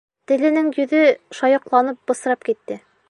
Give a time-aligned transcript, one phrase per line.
[0.29, 1.03] Теленең йөҙө
[1.41, 2.81] шайыҡланып бысрап китте.